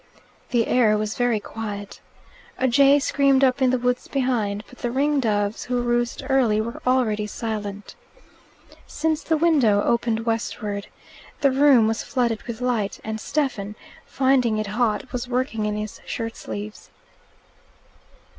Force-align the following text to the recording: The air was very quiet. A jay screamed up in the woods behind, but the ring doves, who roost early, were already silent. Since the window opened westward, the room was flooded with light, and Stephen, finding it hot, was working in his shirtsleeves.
The 0.49 0.65
air 0.65 0.97
was 0.97 1.13
very 1.15 1.39
quiet. 1.39 2.01
A 2.57 2.67
jay 2.67 2.97
screamed 2.97 3.43
up 3.43 3.61
in 3.61 3.69
the 3.69 3.77
woods 3.77 4.07
behind, 4.07 4.63
but 4.67 4.79
the 4.79 4.89
ring 4.89 5.19
doves, 5.19 5.65
who 5.65 5.79
roost 5.83 6.23
early, 6.27 6.59
were 6.59 6.81
already 6.87 7.27
silent. 7.27 7.93
Since 8.87 9.21
the 9.21 9.37
window 9.37 9.83
opened 9.83 10.21
westward, 10.25 10.87
the 11.41 11.51
room 11.51 11.87
was 11.87 12.01
flooded 12.01 12.41
with 12.47 12.61
light, 12.61 12.99
and 13.03 13.19
Stephen, 13.21 13.75
finding 14.07 14.57
it 14.57 14.65
hot, 14.65 15.11
was 15.11 15.27
working 15.27 15.67
in 15.67 15.75
his 15.75 16.01
shirtsleeves. 16.07 16.89